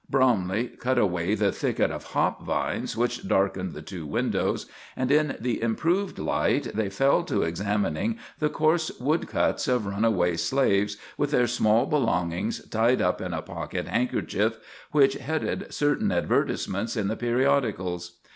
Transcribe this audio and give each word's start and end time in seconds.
Bromley 0.09 0.69
cut 0.79 0.97
away 0.97 1.35
the 1.35 1.51
thicket 1.51 1.91
of 1.91 2.05
hop 2.05 2.43
vines 2.43 2.97
which 2.97 3.27
darkened 3.27 3.73
the 3.73 3.83
two 3.83 4.03
windows, 4.03 4.65
and 4.95 5.11
in 5.11 5.37
the 5.39 5.61
improved 5.61 6.17
light 6.17 6.71
they 6.73 6.89
fell 6.89 7.21
to 7.25 7.43
examining 7.43 8.17
the 8.39 8.49
coarse 8.49 8.89
woodcuts 8.99 9.67
of 9.67 9.85
runaway 9.85 10.37
slaves 10.37 10.97
with 11.19 11.29
their 11.29 11.45
small 11.45 11.85
belongings 11.85 12.67
tied 12.69 12.99
up 12.99 13.21
in 13.21 13.31
a 13.31 13.43
pocket 13.43 13.87
handkerchief, 13.87 14.57
which 14.91 15.13
headed 15.17 15.71
certain 15.71 16.11
advertisements 16.11 16.97
in 16.97 17.07
the 17.07 17.15
periodicals. 17.15 18.13